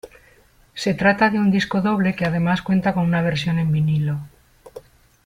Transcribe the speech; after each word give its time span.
Se 0.73 0.95
trata 0.95 1.29
de 1.29 1.37
un 1.37 1.51
disco 1.51 1.79
doble 1.83 2.15
que 2.15 2.25
además 2.25 2.63
cuenta 2.63 2.95
con 2.95 3.05
una 3.05 3.21
versión 3.21 3.59
en 3.59 3.71
vinilo. 3.71 4.19